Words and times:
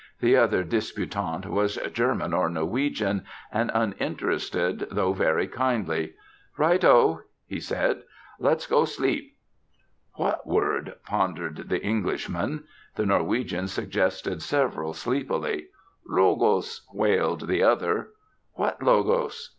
The 0.19 0.35
other 0.35 0.63
disputant 0.63 1.45
was 1.45 1.75
German 1.93 2.33
or 2.33 2.49
Norwegian, 2.49 3.23
and 3.53 3.69
uninterested, 3.71 4.87
though 4.89 5.13
very 5.13 5.45
kindly. 5.47 6.15
"Right 6.57 6.83
o!" 6.83 7.21
he 7.45 7.59
said. 7.59 8.01
"Let's 8.39 8.65
go 8.65 8.85
sleep!" 8.85 9.37
"What 10.15 10.47
word?" 10.47 10.95
pondered 11.05 11.69
the 11.69 11.83
Englishman. 11.85 12.63
The 12.95 13.05
Norwegian 13.05 13.67
suggested 13.67 14.41
several, 14.41 14.93
sleepily. 14.95 15.67
"Logos," 16.07 16.81
wailed 16.91 17.47
the 17.47 17.61
other, 17.61 18.07
"What 18.53 18.81
Logos?" 18.81 19.49